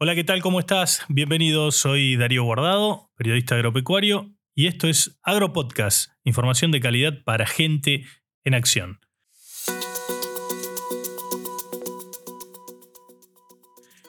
[0.00, 0.40] Hola, ¿qué tal?
[0.42, 1.04] ¿Cómo estás?
[1.08, 8.04] Bienvenido, soy Darío Guardado, periodista agropecuario, y esto es AgroPodcast, información de calidad para gente
[8.44, 9.00] en acción.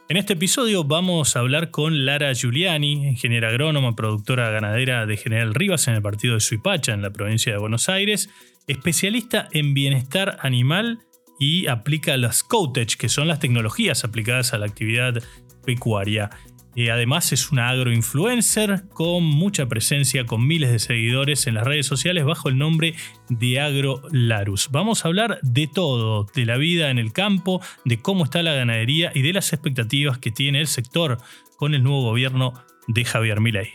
[0.10, 5.56] En este episodio vamos a hablar con Lara Giuliani, ingeniera agrónoma, productora ganadera de General
[5.56, 8.30] Rivas en el partido de Suipacha, en la provincia de Buenos Aires,
[8.68, 11.00] especialista en bienestar animal
[11.40, 15.24] y aplica las Cotech, que son las tecnologías aplicadas a la actividad
[15.70, 16.32] pecuaria.
[16.76, 21.86] Eh, además es una agroinfluencer con mucha presencia, con miles de seguidores en las redes
[21.86, 22.96] sociales bajo el nombre
[23.30, 24.70] de Agro Larus.
[24.72, 28.54] Vamos a hablar de todo, de la vida en el campo, de cómo está la
[28.54, 31.20] ganadería y de las expectativas que tiene el sector
[31.58, 32.54] con el nuevo gobierno
[32.88, 33.70] de Javier Milei.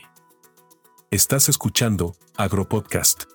[1.13, 3.34] Estás escuchando Agropodcast.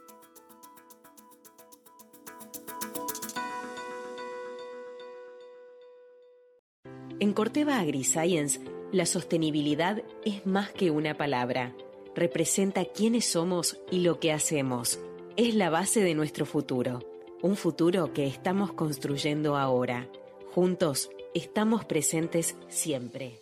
[7.22, 8.62] En Corteva AgriScience,
[8.94, 11.74] la sostenibilidad es más que una palabra.
[12.16, 15.02] Representa quiénes somos y lo que hacemos.
[15.36, 17.00] Es la base de nuestro futuro.
[17.42, 20.08] Un futuro que estamos construyendo ahora.
[20.54, 23.34] Juntos, estamos presentes siempre.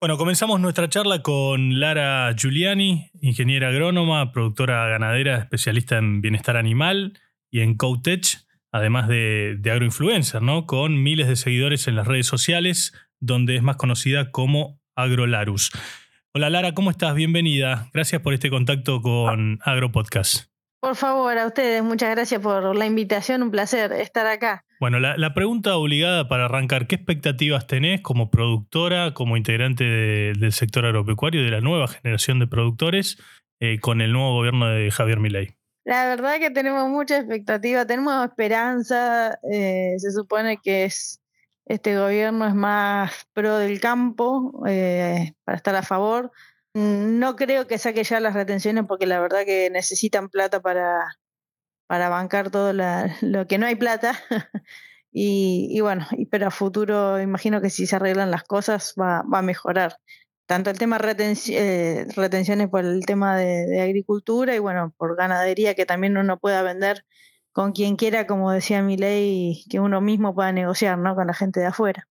[0.00, 7.18] Bueno, comenzamos nuestra charla con Lara Giuliani, ingeniera agrónoma, productora ganadera, especialista en bienestar animal
[7.50, 10.66] y en Cotech además de, agroinfluencer, ¿no?
[10.66, 15.70] Con miles de seguidores en las redes sociales, donde es más conocida como AgroLarus.
[16.34, 17.14] Hola Lara, ¿cómo estás?
[17.14, 17.90] Bienvenida.
[17.92, 20.50] Gracias por este contacto con AgroPodcast.
[20.80, 24.64] Por favor, a ustedes, muchas gracias por la invitación, un placer estar acá.
[24.80, 30.84] Bueno, la, pregunta obligada para arrancar, ¿qué expectativas tenés como productora, como integrante del sector
[30.84, 33.22] agropecuario, de la nueva generación de productores,
[33.60, 35.54] eh, con el nuevo gobierno de Javier Milei?
[35.84, 41.20] La verdad que tenemos mucha expectativa, tenemos esperanza, eh, se supone que es
[41.66, 46.30] este gobierno es más pro del campo, eh, para estar a favor.
[46.74, 51.18] No creo que saque ya las retenciones porque la verdad que necesitan plata para,
[51.86, 54.18] para bancar todo lo que no hay plata.
[55.12, 59.38] y, y, bueno, pero a futuro imagino que si se arreglan las cosas va, va
[59.38, 59.98] a mejorar
[60.46, 65.86] tanto el tema eh, retenciones por el tema de, agricultura y bueno, por ganadería que
[65.86, 67.04] también uno pueda vender
[67.52, 71.14] con quien quiera, como decía mi ley, que uno mismo pueda negociar, ¿no?
[71.14, 72.08] Con la gente de afuera.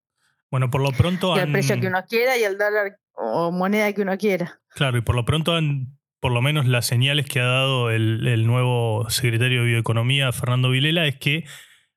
[0.50, 1.36] Bueno, por lo pronto...
[1.36, 4.60] Y el precio que uno quiera y el dólar o moneda que uno quiera.
[4.68, 8.26] Claro, y por lo pronto han, por lo menos las señales que ha dado el,
[8.26, 11.44] el nuevo secretario de Bioeconomía, Fernando Vilela, es que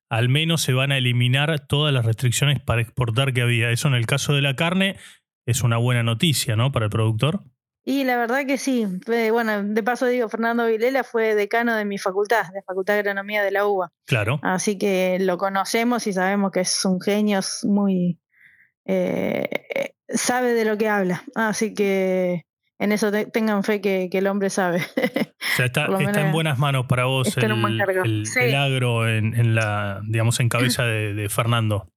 [0.09, 3.69] al menos se van a eliminar todas las restricciones para exportar que había.
[3.69, 4.97] Eso en el caso de la carne
[5.45, 6.71] es una buena noticia, ¿no?
[6.71, 7.41] Para el productor.
[7.87, 8.87] Y la verdad que sí.
[9.31, 13.43] Bueno, de paso digo, Fernando Vilela fue decano de mi facultad, de Facultad de Agronomía
[13.43, 13.91] de la UBA.
[14.07, 14.39] Claro.
[14.41, 18.19] Así que lo conocemos y sabemos que es un genio, es muy...
[18.85, 19.47] Eh,
[20.09, 21.23] sabe de lo que habla.
[21.35, 22.45] Así que
[22.79, 24.79] en eso tengan fe que, el hombre sabe.
[24.79, 30.49] O sea, está, en buenas manos para vos el, el, agro en, la, digamos, en
[30.49, 31.87] cabeza de Fernando.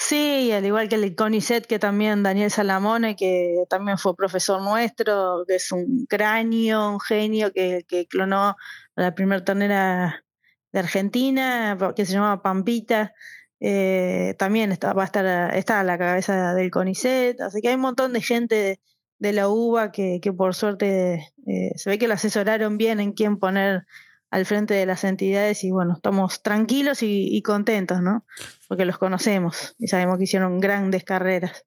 [0.00, 5.44] Sí, al igual que el CONICET, que también Daniel Salamone, que también fue profesor nuestro,
[5.46, 8.56] que es un cráneo, un genio que, que clonó
[8.94, 10.24] la primera ternera
[10.72, 13.12] de Argentina, que se llama Pampita.
[13.60, 17.74] Eh, también está, va a estar está a la cabeza del CONICET, así que hay
[17.74, 18.80] un montón de gente
[19.18, 23.12] de, la UBA que, que por suerte eh, se ve que lo asesoraron bien en
[23.12, 23.84] quién poner
[24.30, 28.24] al frente de las entidades y bueno, estamos tranquilos y, contentos, ¿no?
[28.68, 31.64] Porque los conocemos y sabemos que hicieron grandes carreras.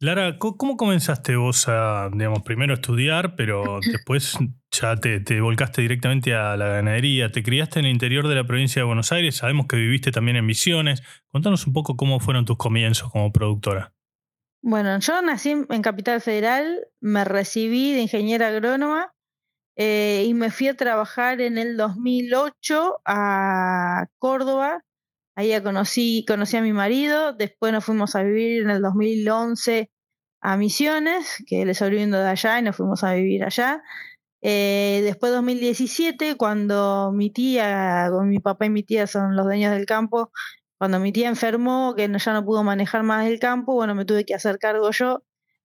[0.00, 4.36] Lara, ¿cómo comenzaste vos a, digamos, primero a estudiar, pero después
[4.70, 7.30] ya te, te, volcaste directamente a la ganadería?
[7.30, 10.36] Te criaste en el interior de la provincia de Buenos Aires, sabemos que viviste también
[10.36, 11.02] en Misiones.
[11.28, 13.94] Contanos un poco cómo fueron tus comienzos como productora.
[14.64, 19.12] Bueno, yo nací en Capital Federal, me recibí de ingeniera agrónoma
[19.76, 24.84] eh, y me fui a trabajar en el 2008 a Córdoba.
[25.36, 27.32] Ahí conocí, conocí a mi marido.
[27.32, 29.90] Después nos fuimos a vivir en el 2011
[30.42, 33.82] a Misiones, que él es oriundo de allá y nos fuimos a vivir allá.
[34.42, 39.72] Eh, después 2017, cuando mi tía, con mi papá y mi tía son los dueños
[39.72, 40.32] del campo,
[40.78, 44.24] cuando mi tía enfermó, que ya no pudo manejar más el campo, bueno, me tuve
[44.24, 45.22] que hacer cargo yo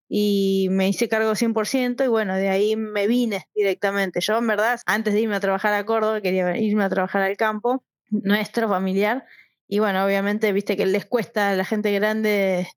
[0.09, 4.21] y me hice cargo 100% y bueno, de ahí me vine directamente.
[4.21, 7.38] Yo en verdad, antes de irme a trabajar a Córdoba, quería irme a trabajar al
[7.38, 9.25] campo, nuestro familiar,
[9.68, 12.68] y bueno, obviamente, viste que les cuesta a la gente grande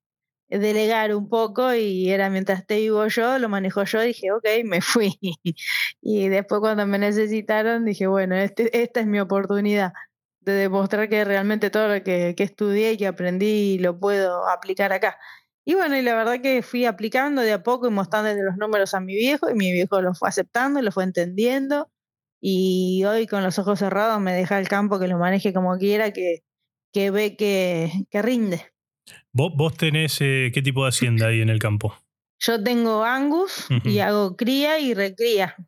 [0.49, 4.81] delegar un poco y era mientras esté vivo yo, lo manejo yo, dije, ok, me
[4.81, 5.17] fui.
[6.01, 9.93] y después cuando me necesitaron, dije, bueno, este, esta es mi oportunidad
[10.41, 14.91] de demostrar que realmente todo lo que, que estudié y que aprendí lo puedo aplicar
[14.91, 15.17] acá.
[15.65, 18.93] Y bueno, y la verdad que fui aplicando de a poco y mostrando los números
[18.93, 21.91] a mi viejo, y mi viejo lo fue aceptando, y lo fue entendiendo.
[22.41, 26.11] Y hoy con los ojos cerrados me deja el campo que lo maneje como quiera,
[26.11, 26.43] que,
[26.91, 28.65] que ve que, que rinde.
[29.31, 31.95] ¿Vos, vos tenés eh, qué tipo de hacienda ahí en el campo?
[32.39, 35.55] Yo tengo Angus y hago cría y recría.
[35.57, 35.65] Ah.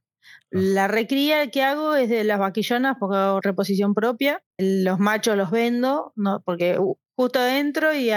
[0.50, 4.44] La recría que hago es de las vaquillonas porque hago reposición propia.
[4.58, 6.78] Los machos los vendo, no, porque
[7.16, 8.10] justo adentro y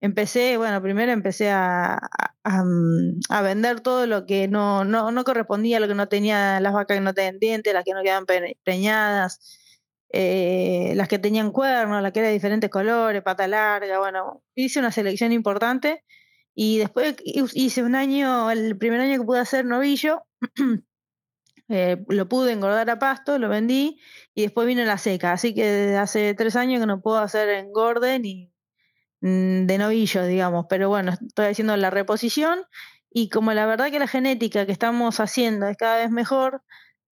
[0.00, 1.98] empecé, bueno, primero empecé a,
[2.44, 6.72] mm, a, vender todo lo que no, no, no correspondía, lo que no tenía, las
[6.72, 8.26] vacas que no tenían dientes, las que no quedaban
[8.64, 9.40] preñadas,
[10.10, 14.78] eh, las que tenían cuernos, las que eran de diferentes colores, pata larga, bueno, hice
[14.78, 16.04] una selección importante
[16.54, 20.22] y después hice un año, el primer año que pude hacer novillo,
[21.68, 24.00] eh, lo pude engordar a pasto, lo vendí
[24.34, 25.32] y después vino la seca.
[25.32, 28.52] Así que desde hace tres años que no puedo hacer engorde ni
[29.20, 30.66] mm, de novillo, digamos.
[30.68, 32.60] Pero bueno, estoy haciendo la reposición
[33.10, 36.62] y como la verdad que la genética que estamos haciendo es cada vez mejor,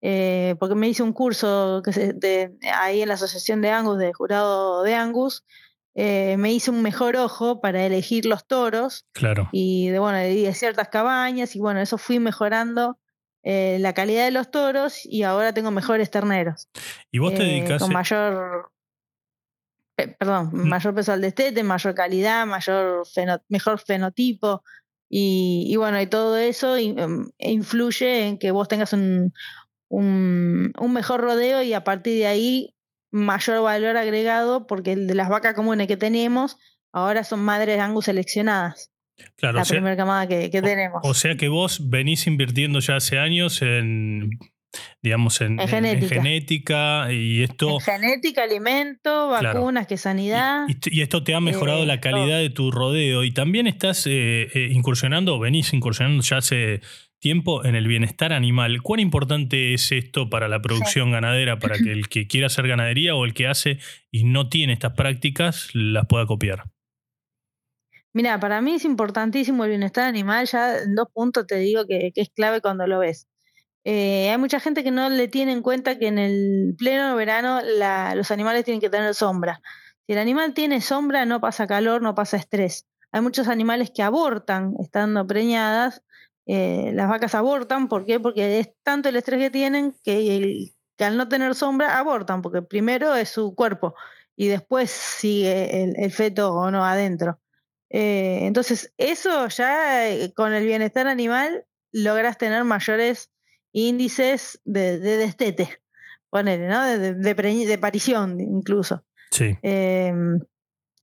[0.03, 3.99] eh, porque me hice un curso que se, de, ahí en la Asociación de Angus,
[3.99, 5.45] de jurado de Angus,
[5.95, 9.07] eh, me hice un mejor ojo para elegir los toros.
[9.13, 9.49] Claro.
[9.53, 12.99] Y de, bueno, de ciertas cabañas y bueno, eso fui mejorando
[13.43, 16.69] eh, la calidad de los toros y ahora tengo mejores terneros.
[17.11, 17.83] ¿Y vos te dedicas?
[17.83, 18.71] Con mayor,
[19.97, 20.69] perdón, mm.
[20.69, 23.05] mayor peso al destete, mayor calidad, mayor
[23.49, 24.63] mejor fenotipo.
[25.15, 29.35] Y, bueno, y todo eso em, influye en que vos tengas un,
[29.89, 32.75] un, un, mejor rodeo y a partir de ahí
[33.11, 36.57] mayor valor agregado porque el de las vacas comunes que tenemos
[36.93, 38.92] ahora son madres Angus seleccionadas.
[39.37, 41.01] Claro, la primera camada que, tenemos.
[41.05, 44.31] O sea que vos venís invirtiendo ya hace años en,
[45.03, 47.13] digamos, en, genética.
[47.13, 47.79] y esto...
[47.81, 50.67] genética, alimento, vacunas, que sanidad.
[50.69, 54.49] Y, esto te ha mejorado eh, la calidad de tu rodeo y también estás eh,
[54.55, 56.81] eh, incursionando, venís incursionando ya hace
[57.19, 58.83] tiempo en el bienestar animal.
[58.83, 63.15] ¿Cuán importante es esto para la producción ganadera, para que el que quiera hacer ganadería
[63.15, 63.79] o el que hace
[64.11, 66.72] y no tiene estas prácticas las pueda copiar?
[68.15, 72.13] Mira, para mí es importantísimo el bienestar animal, ya en dos puntos te digo que,
[72.15, 73.27] es clave cuando lo ves.
[73.85, 77.61] Eh, hay mucha gente que no le tiene en cuenta que en el pleno verano
[78.15, 79.63] los animales tienen que tener sombra.
[80.07, 82.87] Si el animal tiene sombra, no pasa calor, no pasa estrés.
[83.13, 86.03] Hay muchos animales que abortan estando preñadas.
[86.47, 88.21] Eh, las vacas abortan, ¿por qué?
[88.21, 93.15] Porque es tanto el estrés que tienen que, al no tener sombra abortan, porque primero
[93.17, 93.95] es su cuerpo
[94.37, 97.39] y después sigue el feto o no adentro.
[97.93, 103.31] Eh, entonces, eso ya eh, con el bienestar animal logras tener mayores
[103.71, 105.83] índices de, destete,
[106.31, 106.83] ponele, ¿no?
[106.85, 109.05] De, de, parición incluso.
[109.31, 109.59] Sí.
[109.63, 110.41] Em,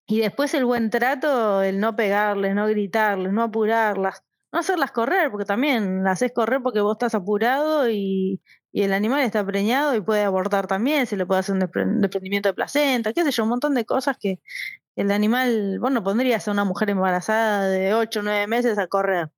[0.08, 5.30] y después el buen trato, el no pegarles, no gritarles, no apurarlas, no hacerlas correr,
[5.30, 8.42] porque también las haces correr porque vos estás apurado y,
[8.72, 12.50] y el animal está preñado y puede abortar también, se le puede hacer un desprendimiento
[12.50, 14.40] de placenta, qué sé yo, un montón de cosas que,
[15.00, 19.30] el animal, bueno, pondrías a una mujer embarazada de 8 o 9 meses a correr,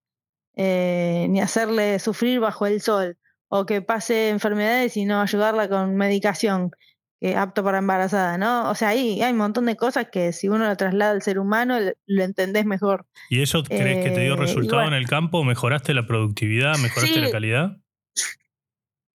[0.55, 5.95] eh, ni hacerle sufrir bajo el sol, o que pase enfermedades y no ayudarla con
[5.95, 6.71] medicación
[7.19, 8.71] que apto para embarazada, ¿no?
[8.71, 11.37] O sea, ahí hay un montón de cosas que si uno lo traslada al ser
[11.37, 11.77] humano,
[12.07, 13.05] lo entendés mejor.
[13.29, 15.43] ¿Y eso crees que te dio eh, resultado en el campo?
[15.43, 16.75] ¿Mejoraste la productividad?
[16.79, 17.77] ¿Mejoraste la calidad?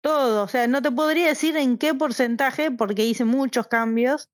[0.01, 4.31] Todo, o sea, no te podría decir en qué porcentaje, porque hice muchos cambios,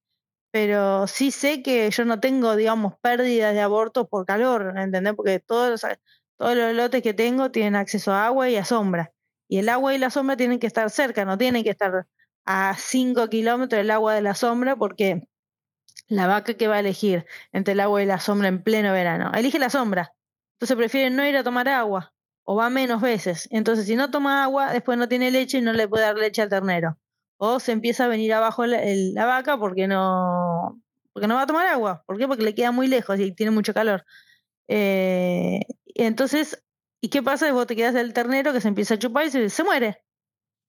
[0.53, 5.15] pero sí sé que yo no tengo, digamos, pérdidas de aborto por calor, ¿entendés?
[5.15, 5.93] Porque todos los,
[6.37, 9.13] todos los lotes que tengo tienen acceso a agua y a sombra.
[9.49, 12.07] Y el agua y la sombra tienen que estar cerca, no tienen que estar
[12.45, 15.23] a 5 kilómetros del agua de la sombra, porque
[16.09, 19.33] la vaca que va a elegir entre el agua y la sombra en pleno verano,
[19.35, 20.15] elige la sombra.
[20.57, 22.13] Entonces prefiere no ir a tomar agua
[22.45, 23.49] o va menos veces.
[23.51, 26.43] Entonces, si no toma agua, después no tiene leche y no le puede dar leche
[26.43, 26.99] al ternero
[27.45, 30.81] o se empieza a venir abajo la, vaca porque no,
[31.13, 32.05] porque no va a tomar agua.
[32.07, 32.29] ¿Por qué?
[32.29, 34.05] Porque le queda muy lejos y tiene mucho calor.
[34.69, 35.59] Eh,
[35.97, 36.63] entonces,
[37.01, 37.53] ¿y qué pasa?
[37.53, 40.05] Vos te quedas del ternero que se empieza a chupar y se, muere.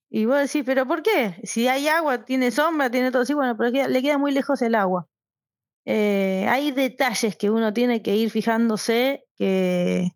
[0.10, 1.40] Y vos decís, ¿pero por qué?
[1.44, 4.74] Si hay agua, tiene sombra, tiene todo así, bueno, pero le queda muy lejos el
[4.74, 5.08] agua.
[5.86, 10.10] Eh, hay detalles que uno tiene que ir fijándose que,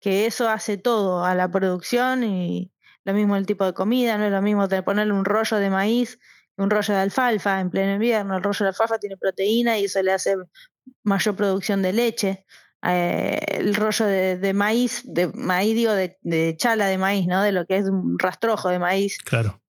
[0.00, 2.72] que eso hace todo a la producción y,
[3.04, 6.18] lo mismo el tipo de comida, no es lo mismo ponerle un rollo de maíz
[6.56, 8.36] que un rollo de alfalfa en pleno invierno.
[8.36, 10.36] El rollo de alfalfa tiene proteína y eso le hace
[11.02, 12.44] mayor producción de leche.
[12.82, 17.42] Eh, el rollo de, maíz, de maíz digo, de, chala de maíz, ¿no?
[17.42, 19.18] De lo que es un rastrojo de maíz.
[19.18, 19.62] Claro.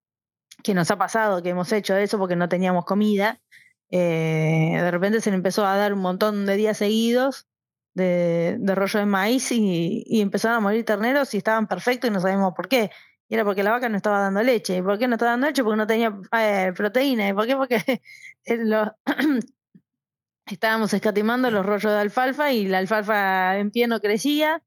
[0.64, 3.42] Que nos ha pasado, que hemos hecho eso porque no teníamos comida.
[3.90, 7.48] Eh, de repente se le empezó a dar un montón de días seguidos
[7.94, 12.22] de, rollo de maíz y, y, empezaron a morir terneros y estaban perfectos y no
[12.22, 12.92] sabemos por qué.
[13.32, 14.76] Y era porque la vaca no estaba dando leche.
[14.76, 15.64] ¿Y por qué no estaba dando leche?
[15.64, 17.30] Porque no tenía eh, proteína.
[17.30, 17.56] ¿Y por qué?
[17.56, 18.02] Porque
[18.60, 18.94] lo,
[20.46, 24.62] estábamos escatimando los rollos de alfalfa y la alfalfa en pie no crecía.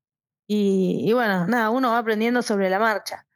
[0.48, 3.26] Y, bueno, nada, uno va aprendiendo sobre la marcha.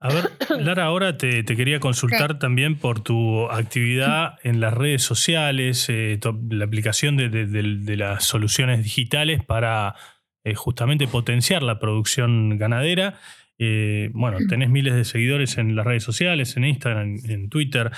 [0.00, 5.86] A ver, Lara, ahora te, quería consultar también por tu actividad en las redes sociales,
[5.88, 6.18] eh,
[6.50, 9.94] la aplicación de, las soluciones digitales para
[10.42, 13.20] eh, justamente potenciar la producción ganadera.
[13.58, 17.90] Eh, bueno, tenés miles de seguidores en las redes sociales, en Instagram, en, Twitter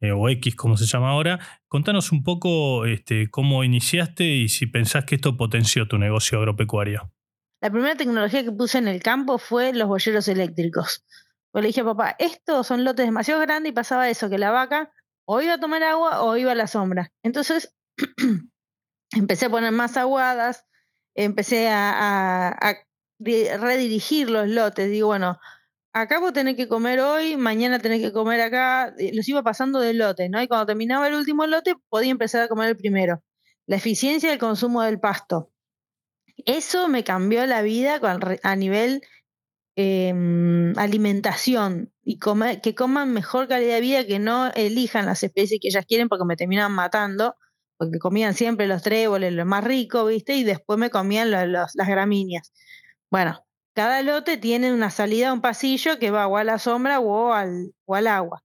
[0.00, 1.38] eh, o X, como se llama ahora.
[1.68, 7.12] Contanos un poco este, cómo iniciaste y si pensás que esto potenció tu negocio agropecuario.
[7.60, 11.04] La primera tecnología que puse en el campo fue los boyeros eléctricos.
[11.50, 14.50] Pues le dije a papá, estos son lotes demasiado grandes y pasaba eso, que la
[14.50, 14.92] vaca
[15.26, 17.12] o iba a tomar agua o iba a la sombra.
[17.22, 17.74] Entonces
[19.12, 20.66] empecé a poner más aguadas,
[21.14, 22.83] empecé a
[23.20, 24.90] redirigir los lotes.
[24.90, 25.38] Digo, bueno,
[25.92, 28.94] acá vos tenés que comer hoy, mañana tenés que comer acá.
[29.12, 30.42] Los iba pasando de lote, ¿no?
[30.42, 33.22] Y cuando terminaba el último lote, podía empezar a comer el primero.
[33.66, 35.50] La eficiencia del consumo del pasto.
[36.46, 38.00] Eso me cambió la vida
[38.42, 39.02] a nivel
[39.76, 45.60] em, alimentación y comer, que coman mejor calidad de vida, que no elijan las especies
[45.60, 47.36] que ellas quieren porque me terminan matando,
[47.78, 50.36] porque comían siempre los tréboles, lo más rico, ¿viste?
[50.36, 52.52] Y después me comían las gramíneas.
[53.14, 57.32] Bueno, cada lote tiene una salida, un pasillo que va o a la sombra o
[57.32, 58.42] al, o al agua.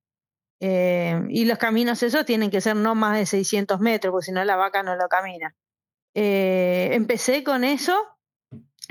[0.59, 4.31] Eh, y los caminos esos tienen que ser no más de 600 metros, porque si
[4.31, 5.55] no la vaca no lo camina.
[6.13, 7.97] Eh, empecé con eso,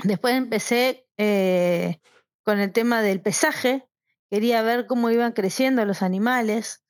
[0.03, 2.01] después empecé eh,
[2.43, 3.87] con el tema del pesaje,
[4.29, 6.83] quería ver cómo iban creciendo los animales.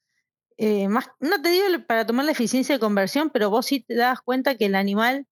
[0.90, 4.20] más, no te digo para tomar la eficiencia de conversión, pero vos sí te das
[4.22, 5.28] cuenta que el animal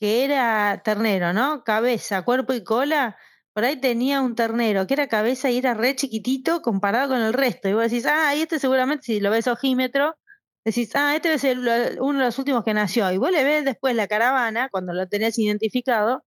[0.00, 1.64] que era ternero, ¿no?
[1.64, 3.16] Cabeza, cuerpo y cola,
[3.52, 7.32] por ahí tenía un ternero que era cabeza y era re chiquitito comparado con el
[7.32, 7.68] resto.
[7.68, 10.16] Y vos decís, ah, y este seguramente si lo ves ojímetro,
[10.64, 11.58] decís, ah, este debe ser
[12.00, 13.10] uno de los últimos que nació.
[13.12, 16.24] Y vos le ves después la caravana, cuando lo tenés identificado,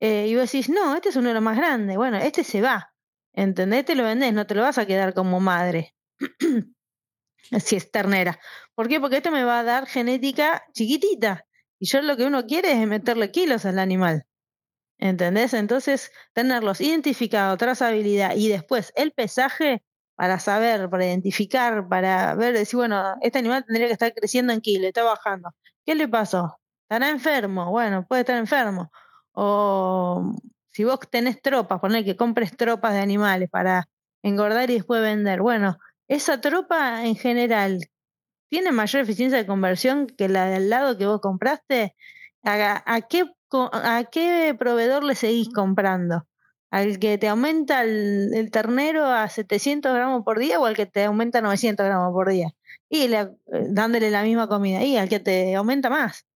[0.00, 1.96] eh, y vos decís, no, este es uno de los más grandes.
[1.96, 2.92] Bueno, este se va.
[3.32, 3.84] ¿Entendés?
[3.84, 5.94] Te lo vendés, no te lo vas a quedar como madre.
[7.64, 8.38] si es ternera.
[8.74, 9.00] ¿Por qué?
[9.00, 11.46] Porque esto me va a dar genética chiquitita.
[11.80, 14.24] Y yo lo que uno quiere es meterle kilos al animal.
[14.98, 15.54] ¿Entendés?
[15.54, 19.82] Entonces, tenerlos identificados, trazabilidad y después el pesaje
[20.16, 24.60] para saber, para identificar, para ver, decir, bueno, este animal tendría que estar creciendo en
[24.60, 25.50] kilos, está bajando.
[25.86, 26.60] ¿Qué le pasó?
[26.84, 27.70] ¿Estará enfermo?
[27.70, 28.92] Bueno, puede estar enfermo.
[29.32, 30.34] O
[30.72, 33.88] si vos tenés tropas, poner que compres tropas de animales para
[34.22, 35.40] engordar y después vender.
[35.40, 37.89] Bueno, esa tropa en general,
[38.50, 41.94] tiene mayor eficiencia de conversión que la del lado que vos compraste,
[42.42, 46.26] ¿a, qué, a qué proveedor le seguís comprando?
[46.70, 51.04] ¿Al que te aumenta el, ternero a 700 gramos por día o al que te
[51.04, 52.50] aumenta 900 gramos por día?
[52.88, 54.82] Y le, dándole la misma comida.
[54.82, 56.26] Y al que te aumenta más.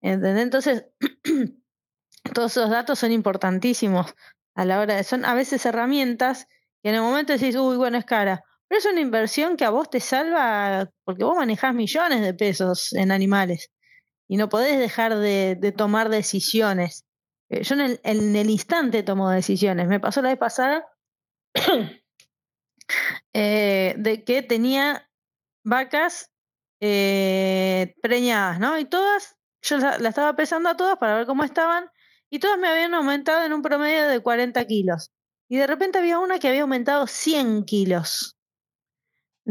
[0.00, 0.44] ¿Entendés?
[0.44, 0.86] Entonces,
[2.34, 4.14] todos esos datos son importantísimos
[4.54, 5.04] a la hora de...
[5.04, 6.48] Son a veces herramientas
[6.82, 8.44] que en el momento decís, uy, bueno, es cara.
[8.68, 12.92] Pero es una inversión que a vos te salva porque vos manejás millones de pesos
[12.92, 13.70] en animales
[14.28, 17.06] y no podés dejar de, tomar decisiones.
[17.48, 19.88] Eh, yo en el, instante tomo decisiones.
[19.88, 20.86] Me pasó la vez pasada
[23.32, 25.10] eh, de que tenía
[25.64, 26.30] vacas
[26.80, 28.78] eh, preñadas, ¿no?
[28.78, 31.90] Y todas, yo las la estaba pesando a todas para ver cómo estaban
[32.30, 35.10] y todas me habían aumentado en un promedio de 40 kilos.
[35.48, 38.37] Y de repente había una que había aumentado 100 kilos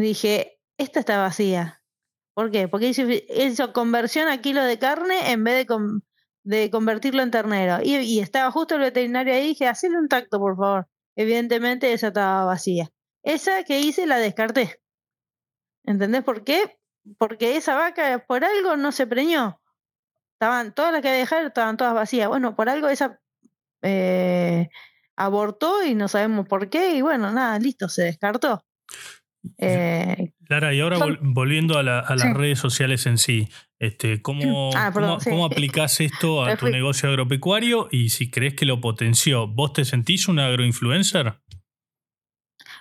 [0.03, 1.81] dije, esta está vacía.
[2.33, 2.67] ¿Por qué?
[2.67, 5.75] Porque hizo, conversión a kilo de carne en vez de,
[6.43, 7.79] de convertirlo en ternero.
[7.83, 10.87] Y, estaba justo el veterinario ahí y dije, hacele un tacto, por favor.
[11.15, 12.89] Evidentemente esa estaba vacía.
[13.23, 14.79] Esa que hice la descarté.
[15.83, 16.77] ¿Entendés por qué?
[17.17, 19.59] Porque esa vaca por algo no se preñó.
[20.33, 22.27] Estaban, todas las que dejado estaban todas vacías.
[22.27, 23.19] Bueno, por algo esa
[23.81, 24.69] eh,
[25.15, 26.95] abortó y no sabemos por qué.
[26.95, 28.63] Y bueno, nada, listo, se descartó.
[29.57, 33.49] Eh, Lara, y ahora volviendo a, las redes sociales en sí,
[33.79, 34.91] este, ¿cómo, ah,
[35.23, 39.47] cómo, aplicás esto a tu negocio agropecuario y si crees que lo potenció?
[39.47, 41.39] ¿Vos te sentís un agroinfluencer?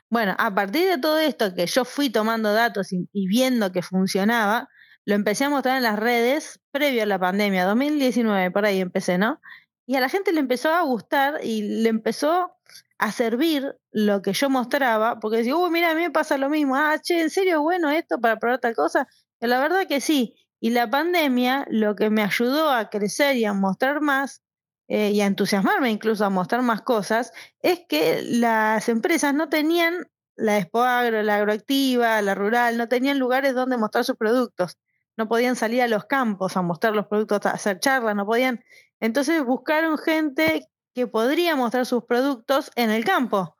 [0.08, 3.82] Bueno, a partir de todo esto que yo fui tomando datos y, y, viendo que
[3.82, 4.68] funcionaba,
[5.04, 9.18] lo empecé a mostrar en las redes previo a la pandemia, 2019, por ahí empecé,
[9.18, 9.40] ¿no?
[9.86, 12.55] Y a la gente le empezó a gustar y le empezó
[12.98, 16.48] a servir lo que yo mostraba, porque decía, uy, mira, a mí me pasa lo
[16.50, 19.06] mismo, ah, che, ¿en serio bueno esto para probar tal cosa?
[19.40, 23.52] la verdad que sí, Y la pandemia lo que me ayudó a crecer y a
[23.52, 24.42] mostrar más
[24.88, 30.06] eh, y a entusiasmarme incluso a mostrar más cosas, es que las empresas no tenían
[30.36, 34.78] la Expo Agro, la agroactiva, la rural, no tenían lugares donde mostrar sus productos.
[35.16, 38.62] No podían salir a los campos a mostrar los productos, a hacer charlas, no podían.
[39.00, 43.54] Entonces buscaron gente que podría mostrar sus productos en el campo.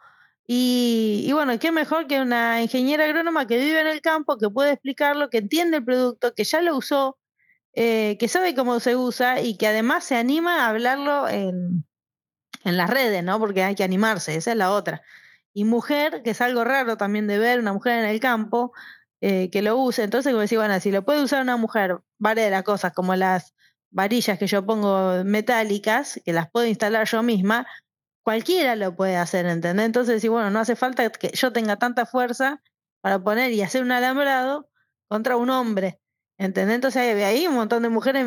[0.47, 4.73] Y, bueno, qué mejor que una ingeniera agrónoma que vive en el campo, que puede
[4.73, 7.19] explicarlo, que entiende el producto, que ya lo usó,
[7.75, 11.85] eh, que sabe cómo se usa y que además se anima a hablarlo en,
[12.65, 13.39] en las redes, ¿no?
[13.39, 15.03] Porque hay que animarse, esa es la otra.
[15.53, 18.73] Y mujer, que es algo raro también de ver, una mujer en el campo
[19.21, 20.05] eh, que lo use.
[20.05, 23.15] Entonces, como decir, bueno, si lo puede usar una mujer, varias de las cosas, como
[23.15, 23.55] las
[23.97, 27.67] varillas que yo pongo metálicas, que las puedo instalar yo misma,
[28.23, 29.87] cualquiera lo puede hacer, ¿entendés?
[29.87, 32.63] Entonces, si bueno, no hace falta que yo tenga tanta fuerza
[33.01, 34.69] para poner y hacer un alambrado
[35.09, 35.99] contra un hombre.
[36.39, 36.75] ¿Entendés?
[36.75, 38.27] Entonces hay, ahí un montón de mujeres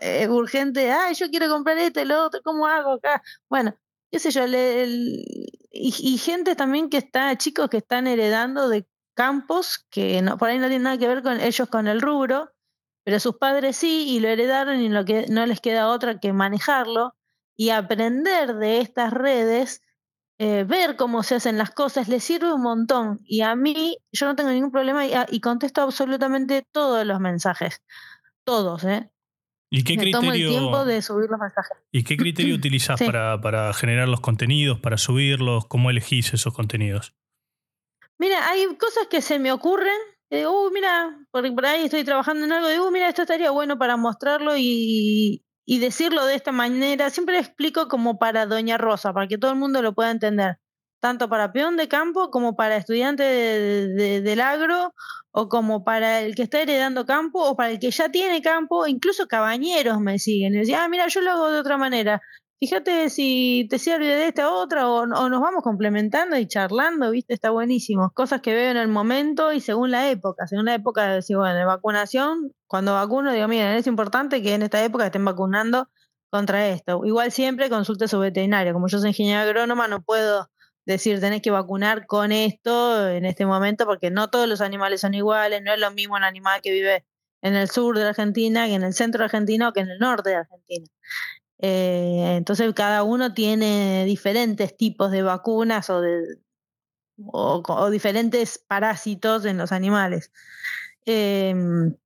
[0.00, 3.22] eh, urgentes, ay, yo quiero comprar este, lo otro, ¿cómo hago acá?
[3.48, 3.76] Bueno,
[4.10, 4.44] qué sé yo,
[5.70, 10.58] y, gente también que está, chicos que están heredando de campos que no, por ahí
[10.58, 12.50] no tienen nada que ver con ellos con el rubro,
[13.08, 16.34] pero sus padres sí y lo heredaron y lo que no les queda otra que
[16.34, 17.14] manejarlo
[17.56, 19.80] y aprender de estas redes
[20.38, 23.18] eh, ver cómo se hacen las cosas le sirve un montón.
[23.24, 27.82] Y a mí, yo no tengo ningún problema y, ah, contesto absolutamente todos los mensajes.
[28.44, 29.10] Todos, ¿eh?
[29.70, 31.78] ¿Y qué criterio, tomo el tiempo de subir los mensajes.
[31.90, 35.64] ¿Y qué criterio utilizas para, para generar los contenidos, para subirlos?
[35.64, 37.14] ¿Cómo elegís esos contenidos?
[38.18, 39.96] Mira, hay cosas que se me ocurren.
[40.30, 42.68] Digo, uh, mira, por, por ahí estoy trabajando en algo.
[42.68, 47.38] Digo, uh, mira, esto estaría bueno para mostrarlo y, y decirlo de esta manera, siempre
[47.38, 50.58] explico como para Doña Rosa, para que todo el mundo lo pueda entender,
[51.00, 54.94] tanto para peón de campo como para estudiante del agro
[55.30, 58.86] o como para el que está heredando campo o para el que ya tiene campo,
[58.86, 62.20] incluso cabañeros me siguen y ah, mira, yo lo hago de otra manera
[62.60, 67.34] fíjate si te sirve de esta otra o, nos vamos complementando y charlando, ¿viste?
[67.34, 68.10] Está buenísimo.
[68.14, 70.46] Cosas que veo en el momento y según la época.
[70.46, 74.54] Según la época de decir, bueno, de vacunación, cuando vacuno, digo, miren, es importante que
[74.54, 75.88] en esta época estén vacunando
[76.30, 77.02] contra esto.
[77.04, 78.72] Igual siempre consulte a su veterinario.
[78.72, 80.48] Como yo soy ingeniero agrónoma, no puedo
[80.88, 85.12] decir tenés que vacunar con esto en este momento porque no todos los animales son
[85.12, 87.04] iguales, no es lo mismo un animal que vive
[87.42, 89.98] en el sur de Argentina que en el centro de Argentina o que en el
[89.98, 90.86] norte de Argentina.
[91.60, 96.38] Eh, entonces cada uno tiene diferentes tipos de vacunas o, de,
[97.26, 100.32] o, diferentes parásitos en los animales.
[101.04, 101.96] Em,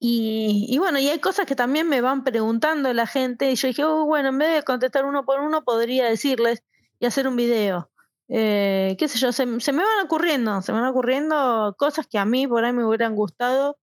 [0.00, 3.84] y, bueno, y hay cosas que también me van preguntando la gente y yo dije,
[3.84, 6.62] oh, bueno, en vez de contestar uno por uno, podría decirles
[6.98, 7.90] y hacer un video.
[8.28, 12.18] Eh, qué sé yo, se, se, me van ocurriendo, se me van ocurriendo cosas que
[12.18, 13.78] a mí por ahí me hubieran gustado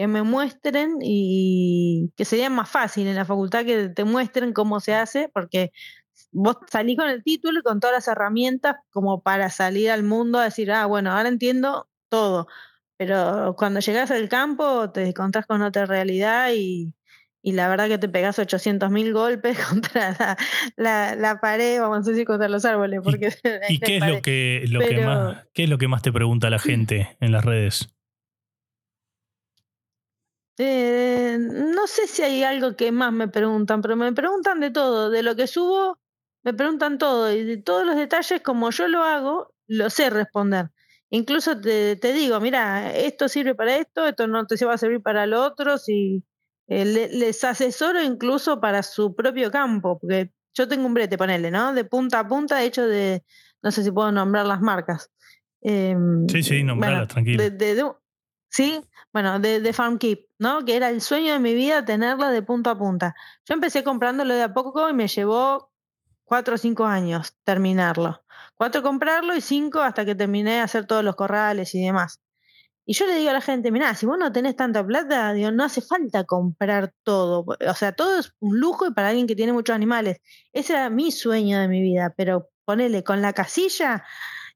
[0.00, 4.80] que me muestren y que sería más fácil en la facultad que te muestren cómo
[4.80, 5.72] se hace, porque
[6.32, 10.38] vos salís con el título y con todas las herramientas como para salir al mundo
[10.38, 12.48] a decir, ah, bueno, ahora entiendo todo.
[12.96, 16.94] Pero cuando llegás al campo te encontrás con otra realidad y,
[17.42, 20.38] y la verdad que te pegás 800 mil golpes contra
[20.76, 23.00] la, la, pared, vamos a decir, contra los árboles.
[23.04, 23.34] Porque
[23.68, 26.48] ¿Y, qué, es lo que, lo que más, qué es lo que más te pregunta
[26.48, 27.94] la gente en las redes?
[30.62, 35.08] Eh, no sé si hay algo que más me preguntan, pero me preguntan de todo,
[35.08, 35.98] de lo que subo,
[36.42, 40.68] me preguntan todo y de todos los detalles como yo lo hago, lo sé responder.
[41.08, 45.00] Incluso te, te digo, mira, esto sirve para esto, esto no te va a servir
[45.00, 46.24] para lo otro, si
[46.68, 51.72] eh, les asesoro incluso para su propio campo, porque yo tengo un brete, ponele, ¿no?
[51.72, 53.24] De punta a punta, hecho de,
[53.62, 55.10] no sé si puedo nombrar las marcas.
[55.62, 57.44] Em, sí, sí, nombrarlas, tranquilo.
[58.50, 58.80] ¿Sí?
[59.12, 60.64] Bueno, de, de FarmKeep, ¿no?
[60.64, 63.14] Que era el sueño de mi vida tenerla de punta a punta.
[63.46, 65.70] Yo empecé comprándolo de a poco y me llevó
[66.24, 68.22] cuatro o cinco años terminarlo.
[68.54, 72.20] Cuatro comprarlo y cinco hasta que terminé de hacer todos los corrales y demás.
[72.86, 75.50] Y yo le digo a la gente, mirá, si vos no tenés tanta plata, digo,
[75.52, 77.44] no hace falta comprar todo.
[77.46, 80.18] O sea, todo es un lujo y para alguien que tiene muchos animales.
[80.52, 84.04] Ese era mi sueño de mi vida, pero ponele con la casilla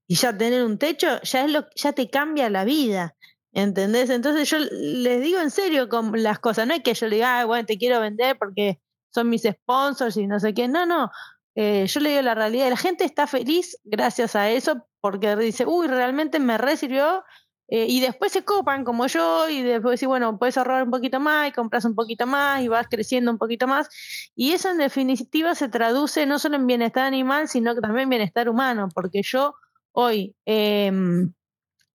[0.07, 3.14] y ya tener un techo, ya es lo ya te cambia la vida.
[3.55, 4.11] ¿Entendés?
[4.11, 7.45] Entonces yo les digo en serio con las cosas, no es que yo le diga,
[7.45, 11.12] bueno, te quiero vender porque son mis sponsors y no sé qué, no, no,
[11.55, 15.67] eh, yo le digo la realidad, la gente está feliz gracias a eso porque dice,
[15.67, 17.23] uy, realmente me recibió
[17.69, 21.21] eh, y después se copan como yo y después decir, bueno, puedes ahorrar un poquito
[21.21, 23.88] más y compras un poquito más y vas creciendo un poquito más
[24.35, 28.11] y eso en definitiva se traduce no solo en bienestar animal, sino que también en
[28.11, 29.55] bienestar humano, porque yo
[29.93, 30.35] hoy...
[30.45, 30.90] Eh,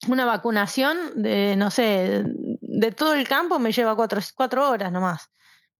[0.07, 5.31] una vacunación de, no sé, de todo el campo me lleva cuatro, cuatro horas nomás,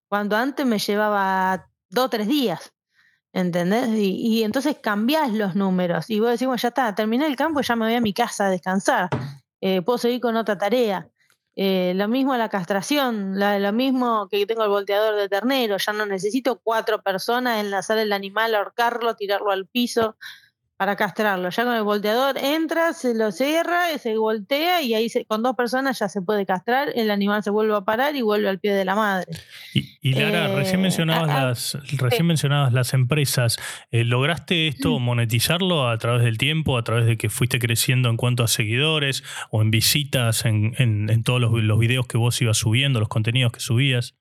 [0.07, 2.73] cuando antes me llevaba dos o tres días.
[3.31, 3.89] ¿Entendés?
[3.89, 7.75] Y, entonces cambiás los números y vos decís, bueno, ya está, terminé el campo, ya
[7.75, 9.07] me voy a mi casa a descansar,
[9.61, 11.07] eh, puedo seguir con otra tarea.
[11.55, 16.05] Eh, lo mismo la castración, lo mismo que tengo el volteador de ternero, ya no
[16.05, 20.15] necesito cuatro personas enlazar el animal, ahorcarlo, tirarlo al piso
[20.79, 21.49] para castrarlo.
[21.49, 25.99] Ya con el volteador entra, se lo cierra, se voltea y ahí con dos personas
[25.99, 28.85] ya se puede castrar, el animal se vuelve a parar y vuelve al pie de
[28.85, 29.29] la madre.
[29.73, 33.57] Y, Lara, recién, mencionabas ah, ah, las, recién mencionabas las empresas.
[33.91, 35.03] Eh, ¿Lograste esto mm.
[35.03, 39.25] monetizarlo a través del tiempo, a través de que fuiste creciendo en cuanto a seguidores
[39.51, 43.51] o en visitas, en, en, todos los, los videos que vos ibas subiendo, los contenidos
[43.51, 44.15] que subías?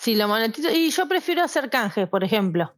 [0.00, 0.68] Sí, lo monetizo.
[0.72, 2.74] Y yo prefiero hacer canjes, por ejemplo.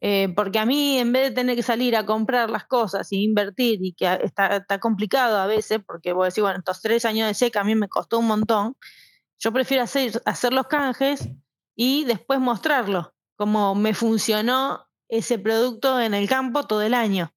[0.00, 3.22] Eh, porque a mí, en vez de tener que salir a comprar las cosas y
[3.22, 7.04] invertir, y que está, está complicado a veces, porque voy a decir, bueno, estos tres
[7.04, 8.76] años de seca a mí me costó un montón,
[9.38, 11.28] yo prefiero hacer, hacer los canjes
[11.74, 17.32] y después mostrarlo, como me funcionó ese producto en el campo todo el año.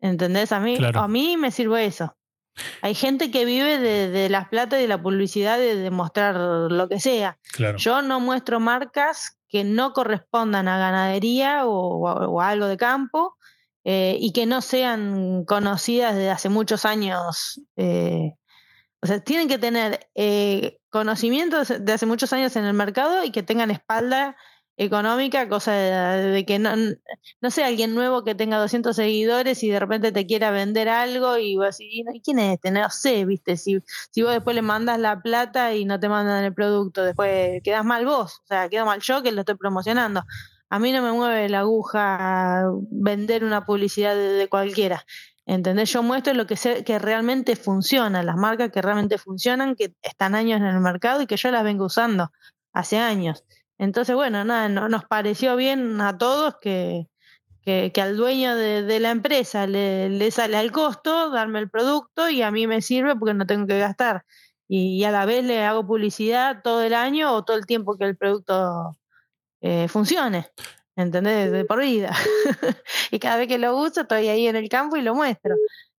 [0.00, 0.52] ¿Entendés?
[0.52, 2.16] A mí, a mí me sirve eso.
[2.82, 6.88] Hay gente que vive de, las plata y de la publicidad de, de mostrar lo
[6.88, 7.38] que sea.
[7.76, 13.36] Yo no muestro marcas que no correspondan a ganadería o, a algo de campo
[13.84, 17.60] eh, y que no sean conocidas desde hace muchos años.
[17.76, 18.32] Eh,
[19.00, 23.30] o sea, tienen que tener eh, conocimientos de hace muchos años en el mercado y
[23.30, 24.36] que tengan espalda
[24.76, 26.70] económica, cosa de, que no,
[27.40, 31.38] no sea alguien nuevo que tenga 200 seguidores y de repente te quiera vender algo
[31.38, 32.70] y vos decís, ¿y quién es este?
[32.70, 33.78] No sé, viste, si,
[34.10, 37.84] si vos después le mandas la plata y no te mandan el producto, después quedas
[37.84, 40.24] mal vos, o sea, queda mal yo que lo estoy promocionando.
[40.70, 45.04] A mí no me mueve la aguja vender una publicidad de, cualquiera.
[45.46, 45.92] ¿Entendés?
[45.92, 50.34] Yo muestro lo que, sé, que realmente funciona, las marcas que realmente funcionan, que están
[50.34, 52.32] años en el mercado y que yo las vengo usando
[52.72, 53.44] hace años.
[53.78, 57.08] Entonces, bueno, nada, no, nos pareció bien a todos que,
[57.64, 62.42] que, al dueño de, la empresa le, le, sale al costo darme el producto y
[62.42, 64.24] a mí me sirve porque no tengo que gastar.
[64.68, 68.04] Y, a la vez le hago publicidad todo el año o todo el tiempo que
[68.04, 68.96] el producto
[69.60, 70.48] eh, funcione.
[70.96, 71.50] ¿Entendés?
[71.52, 72.12] De por vida.
[73.10, 75.56] y cada vez que lo uso estoy ahí en el campo y lo muestro.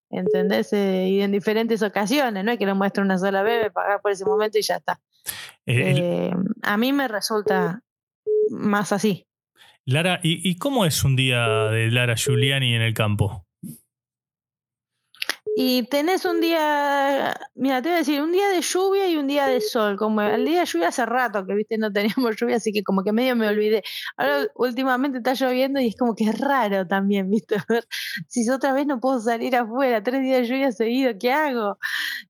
[0.10, 0.72] ¿Entendés?
[0.74, 4.02] Eh, y en diferentes ocasiones, no es que lo muestro una sola vez, me pagar
[4.02, 5.00] por ese momento y ya está.
[5.66, 7.82] Eh, a mí me resulta
[8.50, 9.26] más así.
[9.86, 13.46] Lara, ¿y, cómo es un día de Lara Giuliani en el campo?
[15.58, 19.28] Y tenés un día, mira, te voy a decir, un día de lluvia y un
[19.28, 19.96] día de sol.
[19.96, 23.04] Como el día de lluvia hace rato que, viste, no teníamos lluvia, así que como
[23.04, 23.82] que medio me olvidé.
[24.18, 27.56] Ahora últimamente está lloviendo y es como que es raro también, viste.
[28.28, 31.78] si otra vez no puedo salir afuera, tres días de lluvia seguido, ¿qué hago?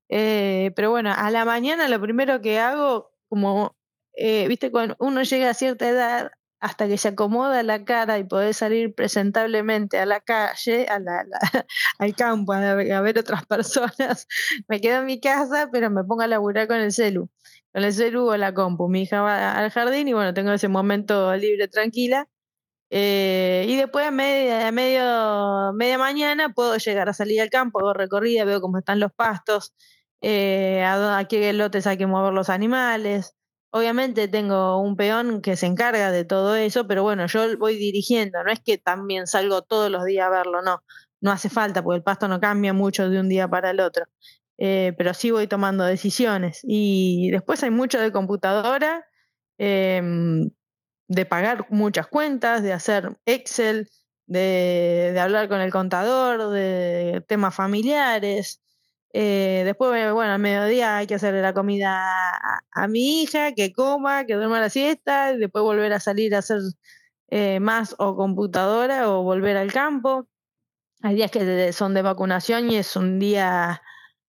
[0.08, 3.76] Eh, pero bueno, a la mañana lo primero que hago, como,
[4.14, 8.24] eh, viste, cuando uno llega a cierta edad, hasta que se acomoda la cara y
[8.24, 11.24] poder salir presentablemente a la calle, a la,
[11.98, 14.26] al campo, a, ver otras personas,
[14.68, 17.28] me quedo en mi casa, pero me pongo a laburar con el celu,
[17.72, 18.88] con el celu o la compu.
[18.88, 22.28] Mi hija va al jardín y bueno, tengo ese momento libre, tranquila.
[22.90, 27.80] Eh, y después a media, a medio, media mañana puedo llegar a salir al campo,
[27.80, 29.74] hago recorrida, veo cómo están los pastos,
[30.20, 33.34] eh, a, a qué lotes hay que mover los animales.
[33.70, 38.42] Obviamente tengo un peón que se encarga de todo eso, pero bueno, yo voy dirigiendo,
[38.44, 40.82] no es que también salgo todos los días a verlo, no,
[41.20, 44.04] no hace falta porque el pasto no cambia mucho de un día para el otro,
[44.58, 46.60] eh, pero sí voy tomando decisiones.
[46.62, 49.04] Y después hay mucho de computadora,
[49.58, 50.50] em,
[51.08, 53.88] de pagar muchas cuentas, de hacer Excel,
[54.26, 58.60] de, de hablar con el contador, de temas familiares.
[59.18, 62.04] Eh, después, bueno, al mediodía hay que hacerle la comida
[62.70, 66.40] a, mi hija, que coma, que duerma la siesta, y después volver a salir a
[66.40, 66.60] hacer
[67.28, 70.28] eh, más o computadora o volver al campo.
[71.00, 73.80] Hay días que son de vacunación y es un día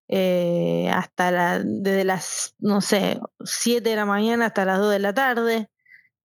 [0.08, 5.00] eh, hasta la, desde las, no sé, 7 de la mañana hasta las 2 de
[5.00, 5.69] la tarde.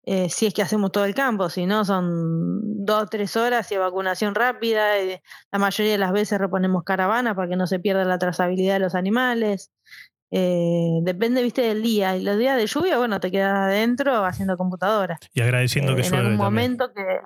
[0.05, 3.71] Eh, si es que hacemos todo el campo, si no son dos o tres horas
[3.71, 4.99] y vacunación rápida.
[4.99, 8.75] Eh, la mayoría de las veces reponemos caravana para que no se pierda la trazabilidad
[8.75, 9.71] de los animales.
[10.31, 12.17] Eh, depende, viste, del día.
[12.17, 15.19] Y los días de lluvia, bueno, te quedas adentro haciendo computadora.
[15.35, 16.17] Y agradeciendo que llueve.
[16.17, 17.21] En algún momento que.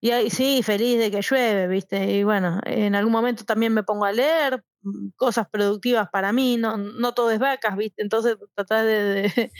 [0.00, 2.12] Y sí, feliz de que llueve, viste.
[2.12, 6.56] Y bueno, en algún momento también me pongo a leer mm, cosas productivas para mí.
[6.56, 8.02] No, no todo es vacas, viste.
[8.02, 9.52] Entonces tratar de de,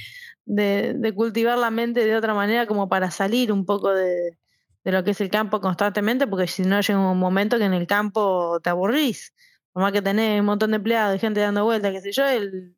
[1.14, 4.38] cultivar la mente de otra manera como para salir un poco de,
[4.85, 7.87] lo que es el campo constantemente, porque si no llega un momento que en el
[7.87, 9.33] campo te aburrís,
[9.72, 12.24] por más que tenés un montón de empleados y gente dando vueltas, qué sé yo,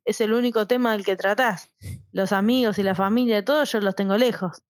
[0.04, 1.70] es el único tema del que tratás.
[2.12, 4.62] Los amigos y la familia, todos yo los tengo lejos.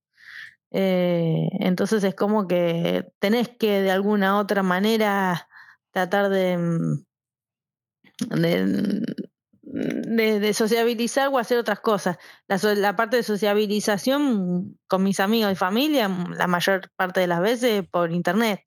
[0.72, 5.48] Eh, entonces es como que tenés que de alguna otra manera
[5.90, 7.04] tratar de, mm,
[9.76, 12.16] de, sociabilizar o hacer otras cosas.
[12.48, 17.86] La, parte de sociabilización con mis amigos y familia, la mayor parte de las veces
[17.88, 18.60] por internet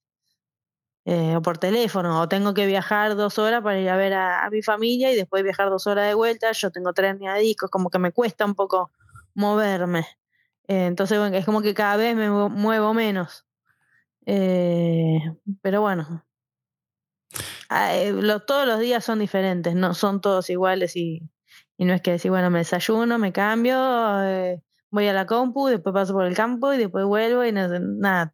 [1.05, 4.47] eh, o por teléfono, o tengo que viajar dos horas para ir a ver a,
[4.51, 6.51] mi familia y después viajar dos horas de vuelta.
[6.51, 8.91] Yo tengo tres discos, como que me cuesta un poco
[9.33, 10.05] moverme.
[10.67, 13.45] Eh, entonces, bueno, es como que cada vez me muevo menos.
[14.25, 15.19] Eh,
[15.61, 16.23] pero bueno,
[17.69, 18.13] Ah, eh,
[18.47, 21.21] todos los días son diferentes, no son todos iguales y,
[21.77, 23.75] no es que decir, bueno, me desayuno, me cambio,
[24.23, 28.33] eh, voy a la compu, después paso por el campo y después vuelvo y nada.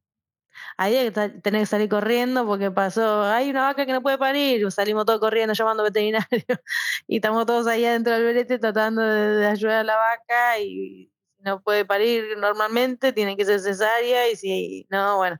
[0.77, 4.71] Hay que tener que salir corriendo porque pasó, hay una vaca que no puede parir,
[4.71, 6.27] salimos todos corriendo llamando veterinario
[7.07, 11.61] y estamos todos ahí adentro del verete tratando de, ayudar a la vaca y no
[11.61, 15.39] puede parir normalmente, tiene que ser cesárea y si no, bueno,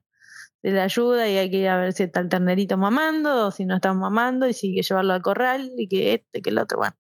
[0.66, 3.52] de la ayuda y hay que ir a ver si está el ternerito mamando o
[3.52, 6.50] si no está mamando y si hay que llevarlo al corral y que este, que
[6.50, 6.96] el otro, bueno,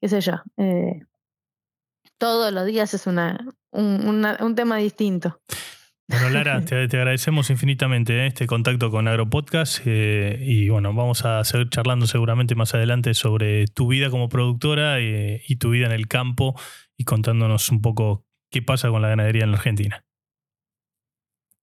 [0.00, 0.32] qué sé yo.
[0.56, 1.00] Eh,
[2.16, 5.38] todos los días es una, un, tema distinto.
[6.08, 11.44] Bueno, Lara, te, agradecemos infinitamente eh, este contacto con AgroPodcast eh, y bueno, vamos a
[11.44, 15.92] seguir charlando seguramente más adelante sobre tu vida como productora y, y tu vida en
[15.92, 16.58] el campo
[16.96, 20.04] y contándonos un poco qué pasa con la ganadería en la Argentina.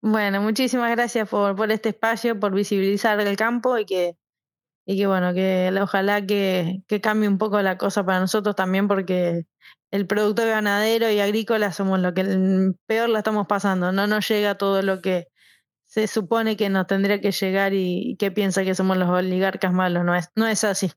[0.02, 4.16] Bueno, muchísimas gracias por, por este espacio, por visibilizar el campo y que,
[4.86, 8.88] y que bueno, que ojalá que, que cambie un poco la cosa para nosotros también,
[8.88, 9.44] porque
[9.90, 12.24] el productor ganadero y agrícola somos lo que
[12.86, 15.28] peor la estamos pasando, no nos llega todo lo que
[15.86, 19.72] se supone que nos tendría que llegar y, y que piensa que somos los oligarcas
[19.72, 20.92] malos, no es, no es así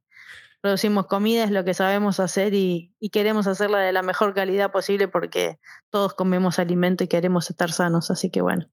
[0.64, 5.10] producimos comida, es lo que sabemos hacer y, queremos hacerla de la mejor calidad posible
[5.10, 5.60] porque
[5.92, 8.10] todos comemos alimento y queremos estar sanos.
[8.10, 8.70] Así que bueno,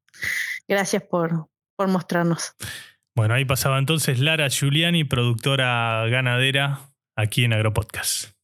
[0.68, 2.54] gracias por, por mostrarnos.
[3.16, 8.34] Bueno, ahí pasaba entonces Lara Giuliani, productora ganadera aquí en Agropodcast.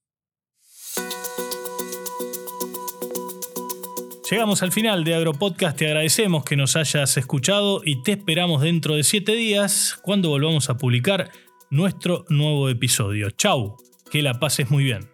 [4.28, 8.96] Llegamos al final de Agropodcast, te agradecemos que nos hayas escuchado y te esperamos dentro
[8.96, 11.30] de siete días cuando volvamos a publicar
[11.70, 13.30] nuestro nuevo episodio.
[13.30, 13.76] Chau,
[14.10, 15.08] que la pases muy bien.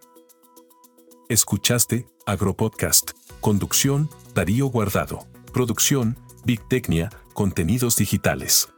[1.29, 3.11] Escuchaste Agropodcast.
[3.41, 5.27] Conducción, Darío Guardado.
[5.53, 8.72] Producción, Big Tecnia, Contenidos Digitales.